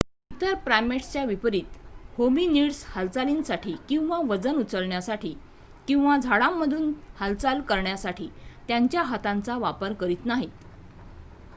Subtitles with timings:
[0.31, 1.75] इतर प्राइमेट्सच्या विपरीत
[2.17, 5.33] होमिनिड्स हालचालींसाठी किंवा वजन उचलण्यासाठी
[5.87, 8.29] किंवा झाडांमधून हालचाली करण्यासाठी
[8.67, 10.65] त्यांच्या हाताचा वापर करत नाहीत